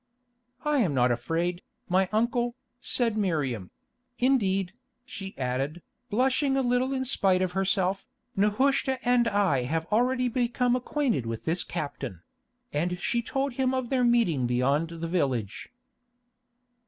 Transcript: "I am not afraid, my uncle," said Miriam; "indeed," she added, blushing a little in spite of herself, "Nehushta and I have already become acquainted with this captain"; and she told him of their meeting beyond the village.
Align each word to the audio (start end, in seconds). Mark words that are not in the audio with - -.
"I 0.65 0.79
am 0.79 0.95
not 0.95 1.11
afraid, 1.11 1.61
my 1.87 2.09
uncle," 2.11 2.55
said 2.79 3.15
Miriam; 3.15 3.69
"indeed," 4.17 4.73
she 5.05 5.37
added, 5.37 5.83
blushing 6.09 6.57
a 6.57 6.63
little 6.63 6.91
in 6.91 7.05
spite 7.05 7.43
of 7.43 7.51
herself, 7.51 8.07
"Nehushta 8.35 8.97
and 9.07 9.27
I 9.27 9.65
have 9.65 9.85
already 9.91 10.27
become 10.27 10.75
acquainted 10.75 11.27
with 11.27 11.45
this 11.45 11.63
captain"; 11.63 12.23
and 12.73 12.99
she 12.99 13.21
told 13.21 13.53
him 13.53 13.75
of 13.75 13.89
their 13.91 14.03
meeting 14.03 14.47
beyond 14.47 14.87
the 14.89 15.07
village. 15.07 15.69